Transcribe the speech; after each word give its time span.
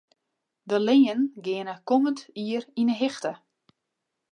De 0.69 0.79
leanen 0.87 1.31
geane 1.43 1.75
kommend 1.89 2.19
jier 2.45 2.63
yn 2.81 2.89
'e 2.91 2.97
hichte. 3.01 3.31